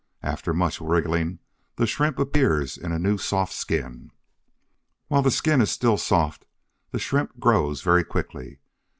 [0.23, 1.37] After much wriggling,
[1.75, 4.09] the Shrimp appears in a new soft skin.
[5.09, 6.43] While the skin is still soft
[6.89, 8.61] the Shrimp grows very quickly.